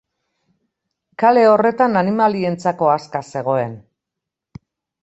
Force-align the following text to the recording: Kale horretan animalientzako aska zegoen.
Kale 1.23 1.43
horretan 1.51 2.01
animalientzako 2.01 2.91
aska 2.95 3.23
zegoen. 3.35 3.79